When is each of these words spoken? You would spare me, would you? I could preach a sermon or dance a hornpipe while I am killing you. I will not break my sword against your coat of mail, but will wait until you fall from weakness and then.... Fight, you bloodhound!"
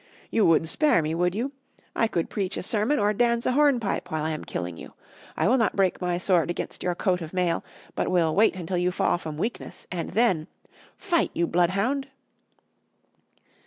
You 0.31 0.47
would 0.47 0.67
spare 0.67 1.03
me, 1.03 1.13
would 1.13 1.35
you? 1.35 1.51
I 1.95 2.07
could 2.07 2.27
preach 2.27 2.57
a 2.57 2.63
sermon 2.63 2.97
or 2.97 3.13
dance 3.13 3.45
a 3.45 3.51
hornpipe 3.51 4.11
while 4.11 4.23
I 4.23 4.31
am 4.31 4.43
killing 4.43 4.75
you. 4.75 4.95
I 5.37 5.47
will 5.47 5.59
not 5.59 5.75
break 5.75 6.01
my 6.01 6.17
sword 6.17 6.49
against 6.49 6.81
your 6.81 6.95
coat 6.95 7.21
of 7.21 7.33
mail, 7.33 7.63
but 7.95 8.09
will 8.09 8.33
wait 8.33 8.55
until 8.55 8.79
you 8.79 8.89
fall 8.91 9.19
from 9.19 9.37
weakness 9.37 9.85
and 9.91 10.09
then.... 10.09 10.47
Fight, 10.97 11.29
you 11.35 11.45
bloodhound!" 11.45 12.07